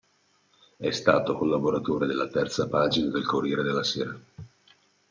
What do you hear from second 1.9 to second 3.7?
della Terza Pagina del Corriere